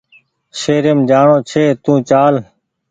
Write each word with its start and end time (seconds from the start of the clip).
شهريم 0.59 0.99
جاڻو 1.09 1.37
ڇي 1.49 1.63
تو 1.83 1.93
چال 2.09 2.33